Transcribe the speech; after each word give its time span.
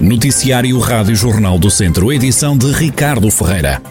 Noticiário 0.00 0.78
Rádio 0.78 1.14
Jornal 1.14 1.58
do 1.58 1.68
Centro, 1.70 2.10
edição 2.10 2.56
de 2.56 2.72
Ricardo 2.72 3.30
Ferreira. 3.30 3.82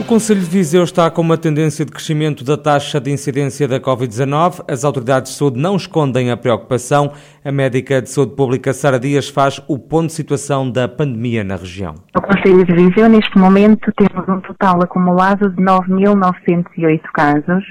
O 0.00 0.04
Conselho 0.04 0.40
de 0.40 0.46
Viseu 0.46 0.82
está 0.82 1.08
com 1.08 1.22
uma 1.22 1.38
tendência 1.38 1.84
de 1.84 1.92
crescimento 1.92 2.42
da 2.42 2.56
taxa 2.56 3.00
de 3.00 3.12
incidência 3.12 3.68
da 3.68 3.78
Covid-19. 3.78 4.64
As 4.68 4.84
autoridades 4.84 5.30
de 5.30 5.38
saúde 5.38 5.60
não 5.60 5.76
escondem 5.76 6.32
a 6.32 6.36
preocupação. 6.36 7.12
A 7.44 7.52
médica 7.52 8.02
de 8.02 8.10
saúde 8.10 8.34
pública 8.34 8.72
Sara 8.72 8.98
Dias 8.98 9.28
faz 9.28 9.62
o 9.68 9.78
ponto 9.78 10.08
de 10.08 10.14
situação 10.14 10.68
da 10.68 10.88
pandemia 10.88 11.44
na 11.44 11.54
região. 11.54 11.94
No 12.12 12.22
Conselho 12.22 12.66
de 12.66 12.72
Viseu, 12.74 13.08
neste 13.08 13.38
momento, 13.38 13.92
temos 13.96 14.28
um 14.28 14.40
total 14.40 14.82
acumulado 14.82 15.48
de 15.48 15.62
9.908 15.62 17.00
casos 17.14 17.64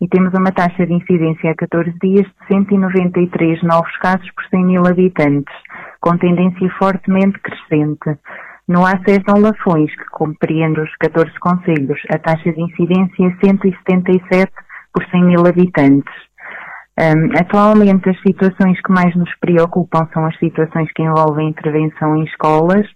e 0.00 0.08
temos 0.08 0.32
uma 0.34 0.52
taxa 0.52 0.86
de 0.86 0.92
incidência 0.92 1.50
a 1.50 1.54
14 1.54 1.92
dias 2.00 2.26
de 2.26 2.46
193 2.48 3.62
novos 3.62 3.96
casos 3.98 4.30
por 4.32 4.44
100 4.44 4.64
mil 4.64 4.86
habitantes, 4.86 5.54
com 6.00 6.16
tendência 6.16 6.70
fortemente 6.78 7.38
crescente. 7.40 8.18
No 8.68 8.84
acesso 8.84 9.24
a 9.28 9.38
Lafões, 9.38 9.90
que 9.96 10.04
compreende 10.10 10.80
os 10.80 10.94
14 10.96 11.32
conselhos, 11.40 12.00
a 12.10 12.18
taxa 12.18 12.52
de 12.52 12.60
incidência 12.60 13.26
é 13.26 13.46
177 13.46 14.52
por 14.92 15.04
100 15.06 15.24
mil 15.24 15.46
habitantes. 15.46 16.14
Um, 17.00 17.30
atualmente, 17.40 18.10
as 18.10 18.20
situações 18.20 18.80
que 18.82 18.92
mais 18.92 19.14
nos 19.14 19.32
preocupam 19.40 20.08
são 20.12 20.26
as 20.26 20.36
situações 20.38 20.92
que 20.92 21.02
envolvem 21.02 21.48
intervenção 21.48 22.16
em 22.16 22.24
escolas 22.24 22.86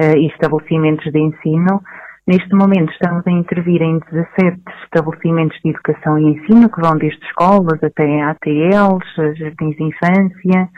uh, 0.00 0.16
e 0.16 0.26
estabelecimentos 0.28 1.10
de 1.10 1.18
ensino, 1.18 1.82
Neste 2.28 2.54
momento 2.54 2.92
estamos 2.92 3.26
a 3.26 3.30
intervir 3.30 3.80
em 3.80 3.98
17 4.00 4.60
estabelecimentos 4.84 5.58
de 5.64 5.70
educação 5.70 6.18
e 6.18 6.24
ensino, 6.24 6.68
que 6.68 6.78
vão 6.78 6.94
desde 6.98 7.24
escolas 7.24 7.82
até 7.82 8.20
ATLs, 8.20 9.38
jardins 9.38 9.74
de 9.76 9.84
infância, 9.84 10.68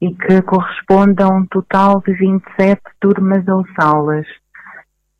e 0.00 0.12
que 0.12 0.42
correspondem 0.42 1.24
a 1.24 1.28
um 1.28 1.46
total 1.46 2.02
de 2.04 2.12
27 2.14 2.82
turmas 3.00 3.46
ou 3.46 3.64
salas. 3.80 4.26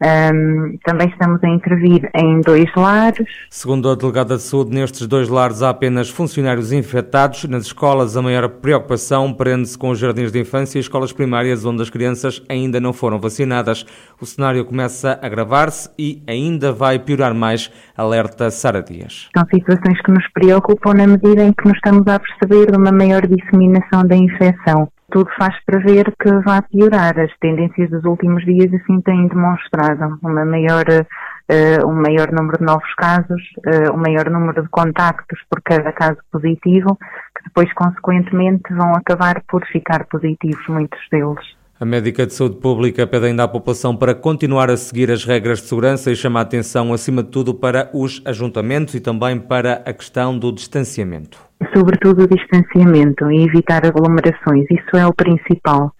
Um, 0.01 0.79
também 0.85 1.09
estamos 1.09 1.43
a 1.43 1.49
intervir 1.49 2.09
em 2.15 2.41
dois 2.41 2.73
lares. 2.77 3.27
Segundo 3.51 3.91
a 3.91 3.97
delegada 3.97 4.37
de 4.37 4.43
saúde, 4.43 4.71
nestes 4.71 5.07
dois 5.09 5.29
lares 5.29 5.61
há 5.61 5.71
apenas 5.71 6.09
funcionários 6.09 6.73
infectados. 6.73 7.45
Nas 7.45 7.65
escolas, 7.65 8.17
a 8.17 8.23
maior 8.23 8.49
preocupação 8.49 9.33
prende-se 9.33 9.77
com 9.77 9.91
os 9.91 9.99
jardins 9.99 10.31
de 10.31 10.41
infância 10.41 10.79
e 10.79 10.81
escolas 10.81 11.13
primárias, 11.13 11.65
onde 11.65 11.83
as 11.83 11.91
crianças 11.91 12.41
ainda 12.49 12.81
não 12.81 12.93
foram 12.93 13.19
vacinadas. 13.19 13.85
O 14.21 14.27
cenário 14.27 14.65
começa 14.65 15.19
a 15.21 15.27
agravar-se 15.27 15.91
e 15.99 16.23
ainda 16.29 16.73
vai 16.73 16.99
piorar 17.01 17.35
mais, 17.35 17.71
alerta 17.97 18.51
Sara 18.51 18.83
Dias. 18.83 19.29
São 19.37 19.45
situações 19.53 20.01
que 20.03 20.13
nos 20.13 20.27
preocupam 20.33 20.95
na 20.95 21.07
medida 21.09 21.43
em 21.43 21.53
que 21.53 21.67
nos 21.67 21.77
estamos 21.77 22.07
a 22.07 22.21
perceber 22.21 22.71
de 22.71 22.79
uma 22.79 22.93
maior 22.93 23.27
disseminação 23.27 24.07
da 24.07 24.15
infecção 24.15 24.89
tudo 25.11 25.31
faz 25.39 25.55
prever 25.65 26.15
que 26.21 26.31
vá 26.45 26.63
piorar. 26.63 27.19
As 27.19 27.37
tendências 27.39 27.91
dos 27.91 28.05
últimos 28.05 28.45
dias 28.45 28.73
assim 28.75 29.01
têm 29.01 29.29
demonstrado 29.29 30.19
uma 30.23 30.45
maior, 30.45 30.85
uh, 30.89 31.87
um 31.87 31.95
maior 31.95 32.31
número 32.33 32.59
de 32.59 32.65
novos 32.65 32.95
casos, 32.95 33.43
uh, 33.59 33.93
um 33.95 33.99
maior 33.99 34.31
número 34.31 34.63
de 34.63 34.69
contactos 34.69 35.41
por 35.51 35.63
cada 35.63 35.93
caso 35.93 36.19
positivo, 36.31 36.97
que 37.37 37.45
depois 37.45 37.73
consequentemente 37.73 38.73
vão 38.75 38.93
acabar 38.95 39.43
por 39.49 39.65
ficar 39.67 40.07
positivos 40.07 40.67
muitos 40.69 41.01
deles. 41.11 41.59
A 41.81 41.85
médica 41.85 42.27
de 42.27 42.35
saúde 42.35 42.57
pública 42.57 43.07
pede 43.07 43.27
ainda 43.27 43.45
à 43.45 43.49
população 43.49 43.95
para 43.95 44.13
continuar 44.13 44.69
a 44.69 44.77
seguir 44.77 45.13
as 45.13 45.25
regras 45.25 45.61
de 45.61 45.69
segurança 45.69 46.11
e 46.11 46.17
chama 46.17 46.41
a 46.41 46.43
atenção, 46.43 46.93
acima 46.93 47.23
de 47.23 47.31
tudo, 47.31 47.55
para 47.55 47.89
os 47.95 48.21
ajuntamentos 48.25 48.97
e 48.97 49.01
também 49.01 49.39
para 49.39 49.75
a 49.87 49.93
questão 49.93 50.37
do 50.37 50.51
distanciamento. 50.51 51.39
Sobretudo 51.73 52.25
o 52.25 52.27
distanciamento 52.27 53.31
e 53.31 53.45
evitar 53.45 53.87
aglomerações, 53.87 54.67
isso 54.69 54.97
é 54.97 55.07
o 55.07 55.15
principal. 55.15 55.93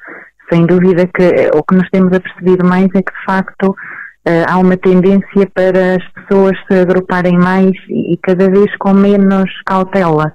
Sem 0.53 0.67
dúvida 0.67 1.07
que 1.07 1.23
eh, 1.23 1.51
o 1.55 1.63
que 1.63 1.77
nos 1.77 1.89
temos 1.91 2.13
apercebido 2.13 2.67
mais 2.67 2.87
é 2.87 3.01
que, 3.01 3.13
de 3.13 3.25
facto, 3.25 3.77
eh, 4.25 4.45
há 4.49 4.59
uma 4.59 4.77
tendência 4.77 5.49
para 5.55 5.95
as 5.95 6.13
pessoas 6.13 6.59
se 6.67 6.77
agruparem 6.77 7.39
mais 7.39 7.71
e 7.89 8.19
cada 8.21 8.51
vez 8.51 8.67
com 8.79 8.93
menos 8.95 9.49
cautela. 9.65 10.33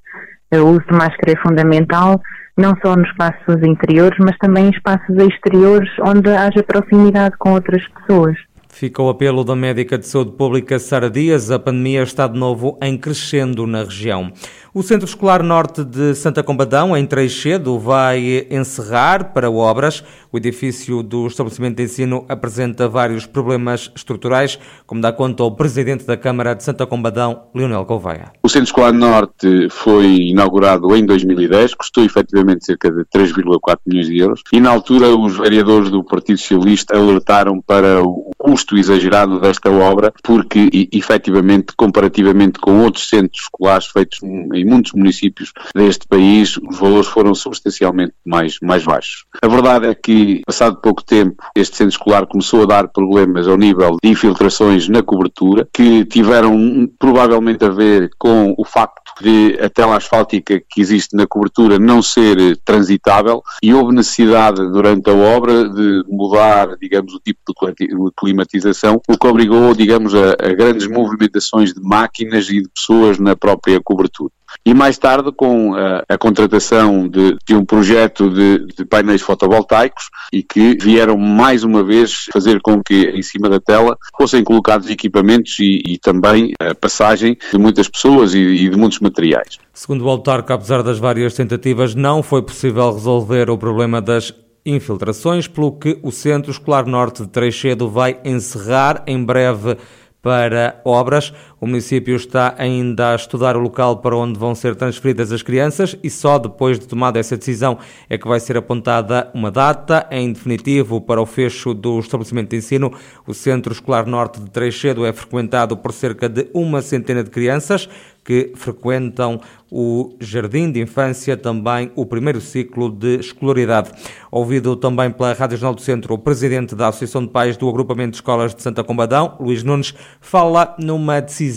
O 0.54 0.70
uso 0.70 0.86
de 0.90 0.96
máscara 0.96 1.34
é 1.34 1.36
fundamental, 1.42 2.22
não 2.58 2.76
só 2.84 2.96
nos 2.96 3.08
espaços 3.10 3.64
interiores, 3.64 4.18
mas 4.20 4.38
também 4.38 4.68
em 4.68 4.70
espaços 4.72 5.16
exteriores 5.18 5.90
onde 6.06 6.30
haja 6.30 6.64
proximidade 6.64 7.36
com 7.38 7.54
outras 7.54 7.84
pessoas. 7.88 8.38
Fica 8.70 9.04
o 9.04 9.10
apelo 9.10 9.44
da 9.44 9.56
médica 9.56 10.00
de 10.00 10.08
saúde 10.08 10.32
pública 10.32 10.80
Sara 10.80 11.08
Dias. 11.08 11.52
A 11.52 11.60
pandemia 11.60 12.02
está 12.02 12.28
de 12.28 12.40
novo 12.40 12.76
em 12.82 12.98
crescendo 12.98 13.68
na 13.68 13.84
região. 13.84 14.34
O 14.76 14.82
Centro 14.82 15.06
Escolar 15.06 15.44
Norte 15.44 15.84
de 15.84 16.16
Santa 16.16 16.42
Combadão, 16.42 16.98
em 16.98 17.06
Treixedo, 17.06 17.78
vai 17.78 18.48
encerrar 18.50 19.32
para 19.32 19.52
obras. 19.52 20.04
O 20.32 20.38
edifício 20.38 21.04
do 21.04 21.28
estabelecimento 21.28 21.78
de 21.78 21.84
ensino 21.84 22.26
apresenta 22.28 22.90
vários 22.90 23.28
problemas 23.28 23.92
estruturais, 23.96 24.58
como 24.88 25.00
dá 25.00 25.14
conta 25.14 25.44
o 25.44 25.52
Presidente 25.52 26.08
da 26.08 26.18
Câmara 26.18 26.56
de 26.56 26.64
Santa 26.64 26.88
Combadão, 26.88 27.44
Leonel 27.54 27.86
Gouveia. 27.86 28.32
O 28.42 28.50
Centro 28.50 28.66
Escolar 28.66 28.92
Norte 28.92 29.70
foi 29.70 30.08
inaugurado 30.08 30.96
em 30.96 31.06
2010, 31.06 31.76
custou 31.76 32.04
efetivamente 32.04 32.66
cerca 32.66 32.90
de 32.90 33.06
3,4 33.16 33.78
milhões 33.86 34.08
de 34.08 34.18
euros 34.18 34.42
e 34.52 34.60
na 34.60 34.72
altura 34.72 35.16
os 35.16 35.38
vereadores 35.38 35.92
do 35.92 36.04
Partido 36.04 36.40
Socialista 36.40 36.98
alertaram 36.98 37.62
para 37.62 38.02
o 38.02 38.32
custo 38.40 38.76
exagerado 38.76 39.40
desta 39.40 39.70
obra, 39.70 40.12
porque 40.24 40.90
efetivamente, 40.92 41.76
comparativamente 41.78 42.58
com 42.60 42.82
outros 42.82 43.08
centros 43.08 43.44
escolares 43.44 43.86
feitos 43.86 44.18
em 44.24 44.63
em 44.64 44.66
muitos 44.66 44.94
municípios 44.94 45.52
deste 45.76 46.08
país 46.08 46.58
os 46.58 46.80
valores 46.80 47.08
foram 47.08 47.36
substancialmente 47.36 48.14
mais, 48.26 48.58
mais 48.62 48.84
baixos. 48.84 49.26
A 49.42 49.48
verdade 49.48 49.88
é 49.88 49.94
que, 49.94 50.42
passado 50.46 50.82
pouco 50.82 51.04
tempo, 51.04 51.44
este 51.56 51.76
centro 51.78 51.92
escolar 51.92 52.26
começou 52.26 52.64
a 52.64 52.66
dar 52.66 52.88
problemas 52.88 53.48
ao 53.48 53.58
nível 53.58 53.98
de 54.02 54.10
infiltrações 54.10 54.88
na 54.88 55.04
cobertura, 55.04 55.68
que 55.74 56.06
tiveram 56.06 56.90
provavelmente 56.98 57.64
a 57.66 57.70
ver 57.70 58.10
com 58.18 58.54
o 58.58 58.66
facto 58.66 59.04
de 59.22 59.58
a 59.62 59.70
tela 59.70 59.98
asfáltica 59.98 60.60
que 60.70 60.82
existe 60.82 61.16
na 61.16 61.28
cobertura 61.28 61.78
não 61.78 62.02
ser 62.02 62.58
transitável 62.64 63.42
e 63.62 63.74
houve 63.74 63.94
necessidade 63.94 64.62
durante 64.72 65.10
a 65.10 65.14
obra 65.14 65.70
de 65.70 66.04
mudar, 66.08 66.76
digamos, 66.78 67.14
o 67.14 67.20
tipo 67.20 67.40
de 67.78 68.12
climatização, 68.18 69.02
o 69.08 69.18
que 69.18 69.28
obrigou, 69.28 69.74
digamos, 69.74 70.16
a, 70.16 70.32
a 70.32 70.54
grandes 70.54 70.88
movimentações 70.88 71.74
de 71.74 71.82
máquinas 71.82 72.50
e 72.50 72.62
de 72.62 72.70
pessoas 72.70 73.20
na 73.20 73.36
própria 73.36 73.80
cobertura. 73.84 74.32
E 74.66 74.74
mais 74.74 74.98
tarde, 74.98 75.32
com 75.32 75.76
a, 75.76 76.04
a 76.08 76.18
contratação 76.18 77.08
de, 77.08 77.36
de, 77.46 77.56
um 77.56 77.66
projeto 77.66 78.30
de, 78.30 78.66
de, 78.68 78.86
painéis 78.86 79.22
fotovoltaicos 79.22 80.10
e 80.32 80.44
que 80.44 80.78
vieram 80.80 81.18
mais 81.18 81.64
uma 81.64 81.84
vez 81.84 82.26
fazer 82.32 82.62
com 82.62 82.82
que 82.82 83.10
em 83.10 83.22
cima 83.22 83.50
da 83.50 83.60
tela 83.60 83.98
fossem 84.18 84.44
colocados 84.44 84.90
equipamentos 84.90 85.58
e, 85.60 85.82
e 85.86 85.98
também 85.98 86.54
a 86.60 86.74
passagem 86.74 87.38
de 87.52 87.58
muitas 87.58 87.88
pessoas 87.88 88.34
e, 88.34 88.40
e 88.40 88.70
de 88.70 88.78
muitos 88.78 89.00
materiais. 89.00 89.58
Segundo 89.74 90.06
o 90.06 90.10
autarca, 90.10 90.54
apesar 90.54 90.84
das 90.84 91.00
várias 91.00 91.34
tentativas, 91.34 91.96
não 91.96 92.22
foi 92.22 92.42
possível 92.42 92.94
resolver 92.94 93.50
o 93.50 93.58
problema 93.58 94.02
das 94.02 94.34
infiltrações, 94.66 95.48
pelo 95.48 95.74
que 95.74 96.00
o 96.02 96.12
Centro 96.12 96.52
Escolar 96.52 96.86
Norte 96.86 97.24
de 97.24 97.30
Treixedo 97.30 97.90
vai 97.90 98.20
encerrar 98.24 99.04
em 99.06 99.24
breve 99.24 99.78
para 100.22 100.82
obras. 100.86 101.34
O 101.64 101.66
município 101.66 102.14
está 102.18 102.56
ainda 102.58 103.14
a 103.14 103.16
estudar 103.16 103.56
o 103.56 103.60
local 103.62 104.00
para 104.00 104.18
onde 104.18 104.38
vão 104.38 104.54
ser 104.54 104.76
transferidas 104.76 105.32
as 105.32 105.42
crianças 105.42 105.98
e 106.04 106.10
só 106.10 106.38
depois 106.38 106.78
de 106.78 106.86
tomada 106.86 107.18
essa 107.18 107.38
decisão 107.38 107.78
é 108.10 108.18
que 108.18 108.28
vai 108.28 108.42
ser 108.42 108.58
apontada 108.58 109.32
uma 109.34 109.50
data 109.50 110.06
em 110.12 110.34
definitivo 110.34 111.00
para 111.00 111.22
o 111.22 111.26
fecho 111.26 111.74
do 111.74 112.00
estabelecimento 112.00 112.50
de 112.50 112.58
ensino. 112.58 112.92
O 113.26 113.34
Centro 113.34 113.72
Escolar 113.72 114.06
Norte 114.06 114.42
de 114.42 114.50
Treixedo 114.50 115.06
é 115.06 115.14
frequentado 115.14 115.78
por 115.78 115.94
cerca 115.94 116.28
de 116.28 116.50
uma 116.54 116.82
centena 116.82 117.24
de 117.24 117.30
crianças 117.30 117.88
que 118.24 118.54
frequentam 118.56 119.40
o 119.70 120.16
jardim 120.20 120.72
de 120.72 120.80
infância, 120.80 121.36
também 121.36 121.92
o 121.96 122.06
primeiro 122.06 122.40
ciclo 122.40 122.90
de 122.90 123.20
escolaridade. 123.20 123.92
Ouvido 124.32 124.76
também 124.76 125.12
pela 125.12 125.34
Rádio 125.34 125.58
Jornal 125.58 125.76
do 125.76 125.82
Centro, 125.82 126.14
o 126.14 126.18
presidente 126.18 126.76
da 126.76 126.88
Associação 126.88 127.26
de 127.26 127.32
Pais 127.32 127.58
do 127.58 127.68
Agrupamento 127.68 128.12
de 128.12 128.18
Escolas 128.18 128.56
de 128.56 128.62
Santa 128.62 128.84
Combadão, 128.84 129.36
Luís 129.40 129.64
Nunes, 129.64 129.94
fala 130.22 130.76
numa 130.80 131.20
decisão 131.20 131.53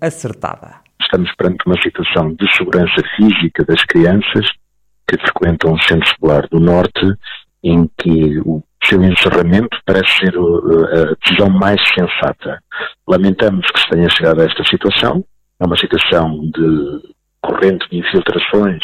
acertada. 0.00 0.80
Estamos 1.00 1.34
perante 1.36 1.64
uma 1.66 1.80
situação 1.82 2.34
de 2.34 2.56
segurança 2.56 3.02
física 3.16 3.64
das 3.64 3.82
crianças 3.84 4.46
que 5.08 5.18
frequentam 5.18 5.72
o 5.72 5.82
Centro 5.82 6.06
Escolar 6.08 6.46
do 6.48 6.60
Norte, 6.60 7.06
em 7.64 7.88
que 7.98 8.38
o 8.40 8.62
seu 8.84 9.02
encerramento 9.02 9.76
parece 9.84 10.10
ser 10.18 10.34
a 10.36 11.14
decisão 11.20 11.50
mais 11.50 11.80
sensata. 11.94 12.62
Lamentamos 13.08 13.66
que 13.70 13.80
se 13.80 13.88
tenha 13.90 14.08
chegado 14.10 14.40
a 14.40 14.44
esta 14.44 14.64
situação, 14.64 15.24
é 15.60 15.66
uma 15.66 15.76
situação 15.76 16.40
de 16.50 17.14
corrente 17.42 17.88
de 17.90 17.98
infiltrações 17.98 18.82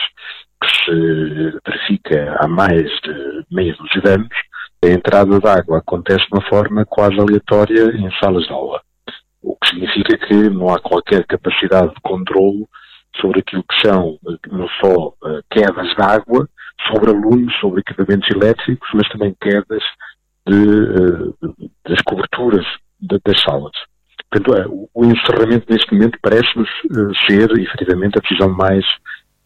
que 0.63 0.85
se 0.85 1.59
verifica 1.67 2.37
há 2.41 2.49
mais 2.49 2.85
de 3.03 3.45
meia 3.51 3.75
dúzia 3.75 4.01
de 4.03 4.11
anos. 4.11 4.37
A 4.85 4.89
entrada 4.89 5.41
de 5.41 5.49
água 5.49 5.79
acontece 5.79 6.27
de 6.27 6.35
uma 6.35 6.49
forma 6.49 6.85
quase 6.85 7.19
aleatória 7.19 7.97
em 7.97 8.11
salas 8.21 8.45
de 8.45 8.53
aula, 8.53 8.81
o 9.47 9.57
que 9.57 9.69
significa 9.69 10.19
que 10.19 10.51
não 10.51 10.69
há 10.75 10.81
qualquer 10.81 11.25
capacidade 11.25 11.95
de 11.95 12.01
controle 12.03 12.67
sobre 13.21 13.41
aquilo 13.41 13.63
que 13.63 13.89
são 13.89 14.19
não 14.51 14.69
só 14.81 15.15
eh, 15.25 15.41
quedas 15.51 15.95
de 15.95 16.03
água, 16.03 16.49
sobre 16.89 17.11
alunos, 17.11 17.55
sobre 17.61 17.81
equipamentos 17.81 18.29
elétricos, 18.31 18.89
mas 18.93 19.09
também 19.09 19.35
quedas 19.41 19.83
de, 20.47 20.67
de, 21.41 21.71
das 21.89 22.03
coberturas 22.03 22.67
de, 23.01 23.19
das 23.25 23.41
salas. 23.43 23.73
Portanto, 24.31 24.57
é, 24.57 24.67
o 24.93 25.05
encerramento 25.05 25.67
neste 25.71 25.95
momento 25.95 26.19
parece-nos 26.21 26.69
ser, 27.27 27.51
efetivamente, 27.59 28.19
a 28.19 28.21
decisão 28.21 28.49
mais 28.49 28.85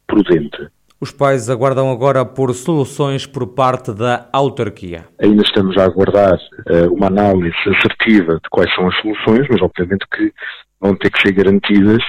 prudente. 0.06 0.68
Os 1.02 1.10
pais 1.10 1.48
aguardam 1.48 1.90
agora 1.90 2.26
por 2.26 2.52
soluções 2.52 3.24
por 3.24 3.46
parte 3.54 3.90
da 3.90 4.28
autarquia. 4.34 5.06
Ainda 5.18 5.42
estamos 5.42 5.78
a 5.78 5.84
aguardar 5.84 6.34
uh, 6.34 6.92
uma 6.92 7.06
análise 7.06 7.56
assertiva 7.66 8.34
de 8.34 8.50
quais 8.50 8.70
são 8.74 8.86
as 8.86 8.94
soluções, 9.00 9.46
mas 9.48 9.62
obviamente 9.62 10.04
que 10.14 10.30
vão 10.78 10.94
ter 10.94 11.10
que 11.10 11.22
ser 11.22 11.32
garantidas 11.32 12.02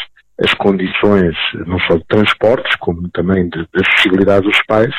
as 0.43 0.53
condições 0.55 1.33
não 1.65 1.79
só 1.87 1.95
de 1.95 2.05
transportes, 2.09 2.75
como 2.81 3.07
também 3.11 3.47
de, 3.47 3.59
de 3.59 3.81
acessibilidade 3.81 4.45
dos 4.45 4.61
pais, 4.67 4.93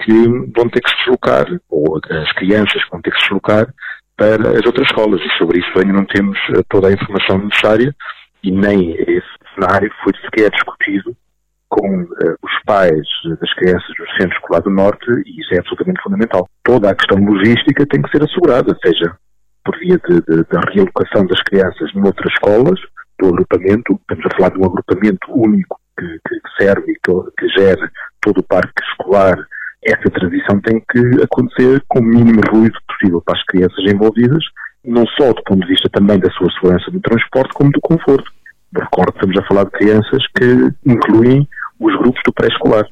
que 0.00 0.12
vão 0.54 0.68
ter 0.68 0.80
que 0.80 0.90
se 0.90 0.96
deslocar, 0.98 1.46
ou 1.68 1.98
as 2.08 2.32
crianças 2.34 2.82
vão 2.88 3.02
ter 3.02 3.10
que 3.10 3.16
se 3.16 3.24
deslocar 3.24 3.66
para 4.16 4.50
as 4.50 4.64
outras 4.64 4.86
escolas. 4.86 5.20
E 5.20 5.38
sobre 5.38 5.58
isso 5.58 5.76
ainda 5.76 5.92
não 5.92 6.04
temos 6.04 6.38
eh, 6.50 6.62
toda 6.68 6.86
a 6.86 6.92
informação 6.92 7.38
necessária 7.38 7.92
e 8.44 8.52
nem 8.52 8.92
esse 8.92 9.26
cenário 9.54 9.90
foi 10.04 10.12
sequer 10.22 10.50
discutido 10.50 11.16
com 11.68 12.02
uh, 12.02 12.36
os 12.42 12.62
pais 12.64 13.06
das 13.40 13.54
crianças 13.54 13.88
do 13.98 14.06
Centro 14.18 14.36
Escolar 14.36 14.62
do 14.62 14.70
Norte 14.70 15.10
e 15.26 15.40
isso 15.40 15.54
é 15.54 15.58
absolutamente 15.58 16.02
fundamental. 16.02 16.48
Toda 16.62 16.90
a 16.90 16.94
questão 16.94 17.18
logística 17.18 17.86
tem 17.86 18.02
que 18.02 18.10
ser 18.10 18.22
assegurada, 18.22 18.76
seja 18.84 19.16
por 19.64 19.78
via 19.78 19.98
da 19.98 20.60
realocação 20.72 21.26
das 21.26 21.40
crianças 21.42 21.92
noutras 21.94 22.32
escolas, 22.34 22.78
do 23.18 23.28
agrupamento, 23.28 23.98
estamos 24.00 24.26
a 24.26 24.36
falar 24.36 24.50
de 24.50 24.58
um 24.58 24.66
agrupamento 24.66 25.32
único 25.32 25.80
que, 25.98 26.06
que 26.06 26.62
serve 26.62 26.92
e 26.92 26.94
que, 26.94 27.30
que 27.38 27.48
gera 27.58 27.90
todo 28.20 28.38
o 28.38 28.42
parque 28.42 28.82
escolar, 28.90 29.36
essa 29.84 30.10
transição 30.10 30.60
tem 30.60 30.82
que 30.90 31.22
acontecer 31.22 31.82
com 31.88 32.00
o 32.00 32.04
mínimo 32.04 32.40
ruído 32.50 32.78
possível 32.88 33.20
para 33.20 33.38
as 33.38 33.44
crianças 33.44 33.84
envolvidas, 33.86 34.42
não 34.84 35.06
só 35.06 35.32
do 35.32 35.42
ponto 35.44 35.60
de 35.60 35.68
vista 35.68 35.88
também 35.90 36.18
da 36.18 36.30
sua 36.32 36.50
segurança 36.52 36.90
no 36.90 37.00
transporte, 37.00 37.54
como 37.54 37.70
do 37.70 37.80
conforto. 37.82 38.30
Recordo 38.76 39.12
que 39.12 39.18
estamos 39.18 39.38
a 39.38 39.46
falar 39.46 39.64
de 39.64 39.70
crianças 39.70 40.26
que 40.36 40.72
incluem 40.84 41.48
os 41.78 41.96
grupos 41.96 42.20
do 42.24 42.32
pré-escolar. 42.32 42.84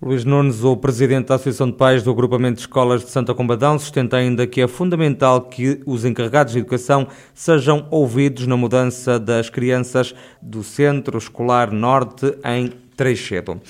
Luís 0.00 0.24
Nunes, 0.24 0.64
o 0.64 0.76
presidente 0.76 1.28
da 1.28 1.36
Associação 1.36 1.70
de 1.70 1.76
Pais 1.76 2.02
do 2.02 2.10
Agrupamento 2.10 2.56
de 2.56 2.62
Escolas 2.62 3.04
de 3.04 3.10
Santa 3.10 3.32
Combadão, 3.32 3.78
sustenta 3.78 4.16
ainda 4.16 4.46
que 4.48 4.60
é 4.60 4.66
fundamental 4.66 5.42
que 5.42 5.80
os 5.86 6.04
encarregados 6.04 6.52
de 6.52 6.58
educação 6.58 7.06
sejam 7.32 7.86
ouvidos 7.88 8.46
na 8.46 8.56
mudança 8.56 9.18
das 9.18 9.48
crianças 9.48 10.12
do 10.42 10.64
Centro 10.64 11.16
Escolar 11.16 11.70
Norte 11.70 12.36
em 12.44 12.68
Treixedo. 12.96 13.60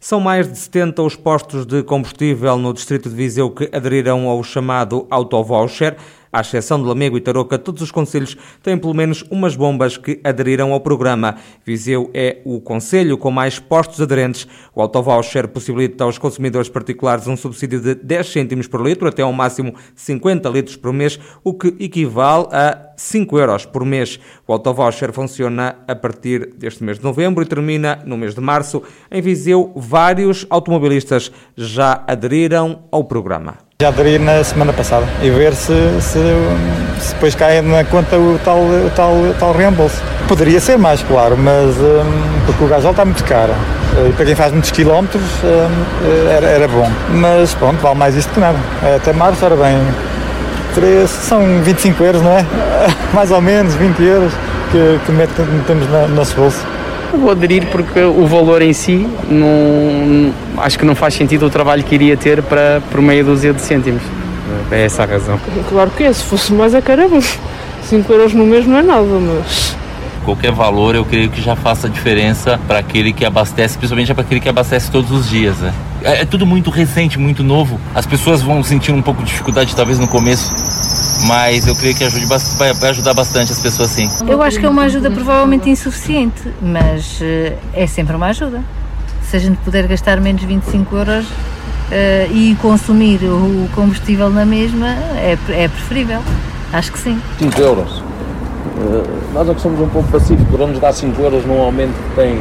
São 0.00 0.18
mais 0.18 0.50
de 0.50 0.58
70 0.58 1.02
os 1.02 1.14
postos 1.14 1.64
de 1.64 1.82
combustível 1.84 2.56
no 2.56 2.72
distrito 2.72 3.08
de 3.08 3.14
Viseu 3.14 3.50
que 3.50 3.68
aderiram 3.72 4.28
ao 4.28 4.42
chamado 4.42 5.06
autovoucher. 5.10 5.96
À 6.32 6.40
exceção 6.40 6.80
de 6.80 6.88
Lamego 6.88 7.18
e 7.18 7.20
Tarouca, 7.20 7.58
todos 7.58 7.82
os 7.82 7.90
conselhos 7.90 8.38
têm 8.62 8.78
pelo 8.78 8.94
menos 8.94 9.22
umas 9.30 9.54
bombas 9.54 9.98
que 9.98 10.18
aderiram 10.24 10.72
ao 10.72 10.80
programa. 10.80 11.36
Viseu 11.62 12.10
é 12.14 12.38
o 12.42 12.58
conselho 12.58 13.18
com 13.18 13.30
mais 13.30 13.58
postos 13.58 14.00
aderentes. 14.00 14.48
O 14.74 14.80
autovoucher 14.80 15.46
possibilita 15.48 16.04
aos 16.04 16.16
consumidores 16.16 16.70
particulares 16.70 17.26
um 17.26 17.36
subsídio 17.36 17.82
de 17.82 17.94
10 17.96 18.32
cêntimos 18.32 18.66
por 18.66 18.80
litro, 18.80 19.06
até 19.06 19.20
ao 19.20 19.30
máximo 19.30 19.74
50 19.94 20.48
litros 20.48 20.74
por 20.74 20.90
mês, 20.90 21.20
o 21.44 21.52
que 21.52 21.76
equivale 21.78 22.46
a 22.50 22.94
5 22.96 23.38
euros 23.38 23.66
por 23.66 23.84
mês. 23.84 24.18
O 24.48 24.54
autovoucher 24.54 25.12
funciona 25.12 25.76
a 25.86 25.94
partir 25.94 26.54
deste 26.54 26.82
mês 26.82 26.98
de 26.98 27.04
novembro 27.04 27.42
e 27.42 27.46
termina 27.46 28.02
no 28.06 28.16
mês 28.16 28.34
de 28.34 28.40
março. 28.40 28.82
Em 29.10 29.20
Viseu, 29.20 29.70
vários 29.76 30.46
automobilistas 30.48 31.30
já 31.54 32.02
aderiram 32.06 32.84
ao 32.90 33.04
programa. 33.04 33.71
Já 33.82 33.88
aderi 33.88 34.16
na 34.16 34.44
semana 34.44 34.72
passada 34.72 35.04
e 35.20 35.28
ver 35.28 35.52
se, 35.54 35.74
se, 36.00 36.20
se 37.00 37.14
depois 37.14 37.34
cai 37.34 37.60
na 37.60 37.82
conta 37.82 38.16
o 38.16 38.38
tal, 38.44 38.60
o 38.60 38.92
tal, 38.94 39.12
o 39.12 39.34
tal 39.36 39.52
reembolso. 39.52 40.00
Poderia 40.28 40.60
ser 40.60 40.78
mais, 40.78 41.02
claro, 41.02 41.36
mas 41.36 41.76
um, 41.78 42.44
porque 42.46 42.62
o 42.62 42.68
gasol 42.68 42.92
está 42.92 43.04
muito 43.04 43.24
caro 43.24 43.52
e 44.08 44.12
para 44.12 44.24
quem 44.24 44.36
faz 44.36 44.52
muitos 44.52 44.70
quilómetros 44.70 45.24
um, 45.42 46.30
era, 46.30 46.46
era 46.46 46.68
bom. 46.68 46.88
Mas 47.10 47.54
pronto, 47.54 47.80
vale 47.80 47.96
mais 47.96 48.14
isto 48.14 48.32
que 48.32 48.38
nada. 48.38 48.56
Até 48.94 49.12
março, 49.12 49.44
ora 49.44 49.56
bem, 49.56 49.76
3, 50.76 51.10
são 51.10 51.44
25 51.64 52.04
euros, 52.04 52.22
não 52.22 52.38
é? 52.38 52.46
mais 53.12 53.32
ou 53.32 53.40
menos 53.40 53.74
20 53.74 54.00
euros 54.00 54.32
que, 54.70 55.00
que 55.04 55.10
metemos 55.10 55.88
no 55.88 56.06
nosso 56.14 56.36
bolso. 56.36 56.64
Vou 57.12 57.30
aderir 57.30 57.66
porque 57.66 58.00
o 58.00 58.26
valor 58.26 58.62
em 58.62 58.72
si 58.72 59.06
não, 59.28 60.32
acho 60.58 60.78
que 60.78 60.84
não 60.84 60.94
faz 60.94 61.14
sentido 61.14 61.46
o 61.46 61.50
trabalho 61.50 61.82
que 61.84 61.94
iria 61.94 62.16
ter 62.16 62.42
para 62.42 62.80
por 62.90 63.00
meia 63.00 63.22
dúzia 63.22 63.52
de 63.52 63.60
cêntimos. 63.60 64.02
É 64.70 64.84
essa 64.84 65.02
a 65.02 65.06
razão. 65.06 65.38
Claro 65.68 65.90
que 65.90 66.02
é, 66.02 66.12
se 66.12 66.24
fosse 66.24 66.52
mais 66.52 66.74
é 66.74 66.80
caramba. 66.80 67.20
5 67.84 68.12
euros 68.12 68.32
no 68.32 68.46
mês 68.46 68.66
não 68.66 68.78
é 68.78 68.82
nada, 68.82 69.04
mas. 69.04 69.76
Qualquer 70.24 70.52
valor 70.52 70.94
eu 70.94 71.04
creio 71.04 71.28
que 71.28 71.42
já 71.42 71.56
faça 71.56 71.88
diferença 71.88 72.58
para 72.66 72.78
aquele 72.78 73.12
que 73.12 73.24
abastece, 73.24 73.76
principalmente 73.76 74.14
para 74.14 74.22
aquele 74.22 74.40
que 74.40 74.48
abastece 74.48 74.90
todos 74.90 75.10
os 75.10 75.28
dias. 75.28 75.56
Né? 75.58 75.72
É, 76.04 76.22
é 76.22 76.24
tudo 76.24 76.46
muito 76.46 76.70
recente, 76.70 77.18
muito 77.18 77.42
novo. 77.42 77.80
As 77.94 78.06
pessoas 78.06 78.42
vão 78.42 78.62
sentir 78.62 78.92
um 78.92 79.02
pouco 79.02 79.22
de 79.22 79.30
dificuldade 79.30 79.74
talvez 79.74 79.98
no 79.98 80.08
começo 80.08 80.52
mas 81.26 81.66
eu 81.66 81.74
creio 81.74 81.94
que 81.94 82.04
ajude, 82.04 82.26
vai, 82.26 82.90
ajudar 82.90 83.14
bastante 83.14 83.52
as 83.52 83.60
pessoas 83.60 83.90
sim. 83.90 84.08
Eu 84.26 84.42
acho 84.42 84.58
que 84.58 84.66
é 84.66 84.68
uma 84.68 84.82
ajuda 84.82 85.10
provavelmente 85.10 85.68
insuficiente, 85.70 86.52
mas 86.60 87.20
uh, 87.20 87.56
é 87.72 87.86
sempre 87.86 88.16
uma 88.16 88.26
ajuda. 88.26 88.62
Se 89.22 89.36
a 89.36 89.38
gente 89.38 89.56
puder 89.58 89.86
gastar 89.86 90.20
menos 90.20 90.42
25 90.42 90.96
euros 90.96 91.26
uh, 91.26 92.32
e 92.32 92.56
consumir 92.60 93.20
o 93.24 93.68
combustível 93.74 94.30
na 94.30 94.44
mesma, 94.44 94.88
é, 95.16 95.38
é 95.50 95.68
preferível. 95.68 96.20
Acho 96.72 96.92
que 96.92 96.98
sim. 96.98 97.20
5 97.38 97.60
euros. 97.60 97.98
Uh, 97.98 99.32
nós 99.32 99.48
é 99.48 99.54
que 99.54 99.60
somos 99.60 99.80
um 99.80 99.88
pouco 99.88 100.08
pacíficos, 100.10 100.58
vamos 100.58 100.78
dar 100.78 100.92
5 100.92 101.20
euros 101.20 101.44
num 101.46 101.60
aumento 101.60 101.92
que 101.92 102.16
tem. 102.16 102.38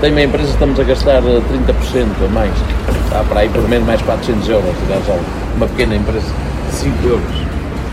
Tem 0.00 0.10
uma 0.10 0.22
empresa 0.22 0.50
estamos 0.50 0.78
a 0.78 0.84
gastar 0.84 1.22
30% 1.22 2.06
a 2.24 2.28
mais. 2.28 2.52
Está 3.04 3.24
para 3.24 3.40
aí 3.40 3.48
pelo 3.48 3.68
menos 3.68 3.86
mais 3.86 4.02
400 4.02 4.48
euros 4.48 4.74
de 4.78 4.86
gasóleo. 4.86 5.24
Uma 5.56 5.66
pequena 5.66 5.96
empresa, 5.96 6.26
5 6.72 7.06
euros. 7.06 7.44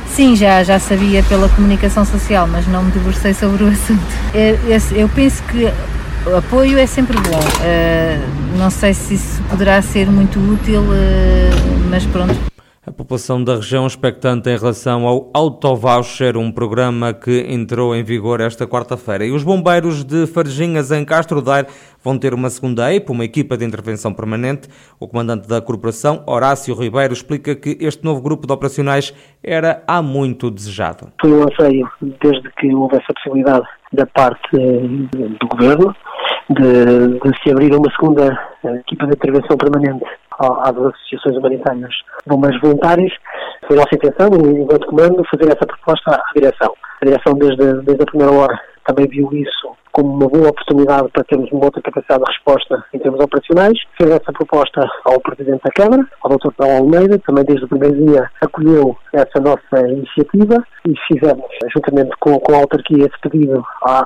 Sim, 0.07 0.35
já, 0.35 0.61
já 0.63 0.77
sabia 0.77 1.23
pela 1.23 1.47
comunicação 1.49 2.03
social, 2.03 2.47
mas 2.47 2.67
não 2.67 2.83
me 2.83 2.91
debrucei 2.91 3.33
sobre 3.33 3.63
o 3.63 3.67
assunto. 3.69 4.01
Eu, 4.33 4.99
eu 4.99 5.09
penso 5.09 5.41
que 5.43 5.71
apoio 6.37 6.77
é 6.77 6.85
sempre 6.85 7.17
bom. 7.17 7.39
Uh, 7.39 8.57
não 8.57 8.69
sei 8.69 8.93
se 8.93 9.15
isso 9.15 9.41
poderá 9.49 9.81
ser 9.81 10.09
muito 10.11 10.39
útil, 10.39 10.81
uh, 10.81 11.89
mas 11.89 12.05
pronto. 12.05 12.50
A 12.83 12.91
população 12.91 13.43
da 13.43 13.57
região 13.57 13.85
expectante 13.85 14.49
em 14.49 14.57
relação 14.57 15.05
ao 15.05 15.29
autovoucher, 15.35 16.35
um 16.35 16.51
programa 16.51 17.13
que 17.13 17.45
entrou 17.47 17.95
em 17.95 18.03
vigor 18.03 18.41
esta 18.41 18.65
quarta-feira. 18.65 19.23
E 19.23 19.31
os 19.31 19.43
bombeiros 19.43 20.03
de 20.03 20.25
Farginhas, 20.25 20.91
em 20.91 21.05
Castro 21.05 21.43
Daire, 21.43 21.67
vão 22.03 22.17
ter 22.17 22.33
uma 22.33 22.49
segunda 22.49 22.91
EIP, 22.91 23.11
uma 23.11 23.23
equipa 23.23 23.55
de 23.55 23.63
intervenção 23.63 24.11
permanente. 24.11 24.67
O 24.99 25.07
comandante 25.07 25.47
da 25.47 25.61
corporação, 25.61 26.23
Horácio 26.25 26.73
Ribeiro, 26.73 27.13
explica 27.13 27.55
que 27.55 27.77
este 27.79 28.03
novo 28.03 28.19
grupo 28.19 28.47
de 28.47 28.53
operacionais 28.53 29.13
era 29.43 29.83
há 29.87 30.01
muito 30.01 30.49
desejado. 30.49 31.09
Foi 31.21 31.31
um 31.31 31.43
anseio 31.43 31.87
desde 32.01 32.49
que 32.57 32.73
houve 32.73 32.95
essa 32.95 33.13
possibilidade 33.13 33.67
da 33.93 34.07
parte 34.07 34.55
eh, 34.55 35.37
do 35.39 35.47
governo 35.47 35.95
de, 36.49 37.19
de 37.19 37.43
se 37.43 37.51
abrir 37.51 37.75
uma 37.75 37.91
segunda 37.91 38.39
eh, 38.63 38.75
equipa 38.77 39.05
de 39.05 39.13
intervenção 39.13 39.55
permanente 39.55 40.03
às 40.41 40.75
associações 40.75 41.37
humanitárias 41.37 41.93
bombeiros 42.25 42.59
voluntários. 42.61 43.13
Foi 43.67 43.75
nossa 43.75 43.95
intenção, 43.95 44.29
enquanto 44.33 44.87
comando, 44.87 45.23
fazer 45.29 45.51
essa 45.51 45.65
proposta 45.65 46.11
à 46.11 46.33
direção. 46.33 46.73
A 47.01 47.05
direção, 47.05 47.33
desde, 47.33 47.81
desde 47.83 48.03
a 48.03 48.05
primeira 48.05 48.33
hora, 48.33 48.59
também 48.85 49.07
viu 49.07 49.29
isso 49.33 49.75
como 49.91 50.13
uma 50.13 50.27
boa 50.27 50.49
oportunidade 50.49 51.09
para 51.09 51.23
termos 51.25 51.51
uma 51.51 51.65
outra 51.65 51.81
capacidade 51.81 52.23
de 52.23 52.31
resposta 52.31 52.85
em 52.93 52.99
termos 52.99 53.19
operacionais. 53.19 53.77
Fez 53.97 54.09
essa 54.09 54.31
proposta 54.31 54.81
ao 55.05 55.19
Presidente 55.19 55.61
da 55.63 55.71
Câmara, 55.71 56.07
ao 56.23 56.31
Dr. 56.31 56.51
Paulo 56.55 56.77
Almeida, 56.77 57.19
também 57.19 57.43
desde 57.43 57.65
o 57.65 57.67
primeiro 57.67 58.05
dia 58.05 58.29
acolheu 58.41 58.95
essa 59.13 59.39
nossa 59.39 59.87
iniciativa 59.87 60.63
e 60.87 60.93
fizemos, 61.07 61.45
juntamente 61.73 62.11
com, 62.19 62.39
com 62.39 62.55
a 62.55 62.59
autarquia, 62.59 63.05
esse 63.05 63.19
pedido 63.21 63.63
à 63.83 64.05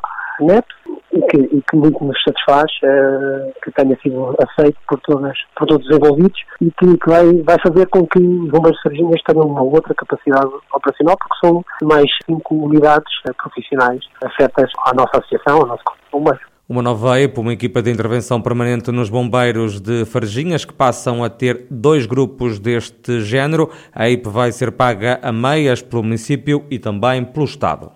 E 1.14 1.22
que, 1.30 1.62
que 1.62 1.76
muito 1.78 2.04
nos 2.04 2.22
satisfaz 2.24 2.70
uh, 2.84 3.54
que 3.64 3.72
tenha 3.72 3.98
sido 4.02 4.36
aceito 4.38 4.78
por, 4.88 5.00
todas, 5.00 5.38
por 5.56 5.66
todos 5.66 5.88
os 5.88 5.96
envolvidos 5.96 6.42
e 6.60 6.70
que, 6.72 6.98
que 6.98 7.10
vai, 7.10 7.26
vai 7.44 7.58
fazer 7.66 7.88
com 7.88 8.06
que 8.06 8.20
os 8.20 8.50
bombeiros 8.50 8.82
sarginhas 8.82 9.22
tenham 9.26 9.48
uma 9.48 9.62
outra 9.62 9.94
capacidade 9.96 10.52
operacional, 10.74 11.16
porque 11.18 11.48
são 11.48 11.64
mais 11.84 12.06
cinco 12.26 12.56
unidades 12.56 13.14
uh, 13.30 13.34
profissionais 13.42 14.02
afetas 14.24 14.70
à 14.86 14.94
nossa 14.94 15.20
associação, 15.20 15.62
ao 15.62 15.68
nosso 15.68 15.84
bombeiro. 16.12 16.56
Uma 16.68 16.82
nova 16.82 17.20
EIP, 17.20 17.40
uma 17.40 17.54
equipa 17.54 17.80
de 17.80 17.92
intervenção 17.92 18.42
permanente 18.42 18.92
nos 18.92 19.08
bombeiros 19.08 19.80
de 19.80 20.04
Farginhas, 20.04 20.66
que 20.66 20.74
passam 20.74 21.24
a 21.24 21.30
ter 21.30 21.68
dois 21.70 22.08
grupos 22.08 22.58
deste 22.58 23.22
género. 23.22 23.70
A 23.94 24.10
EIP 24.10 24.28
vai 24.28 24.52
ser 24.52 24.72
paga 24.72 25.20
a 25.22 25.32
meias 25.32 25.84
pelo 25.84 26.02
município 26.02 26.66
e 26.72 26.80
também 26.80 27.24
pelo 27.24 27.46
Estado. 27.46 27.92